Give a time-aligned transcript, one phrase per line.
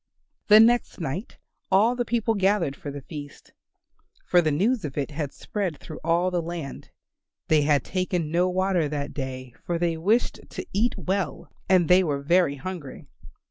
[0.47, 1.37] The next night
[1.71, 3.53] all the people gathered for the feast,
[4.25, 6.89] for the news of it had spread through all the land.
[7.49, 12.03] They had taken no water that day, for they wished to eat well, and they
[12.03, 13.05] were very hungry.